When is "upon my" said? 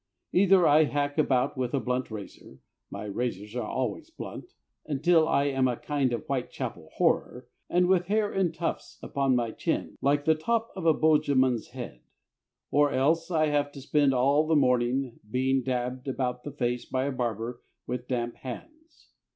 9.03-9.51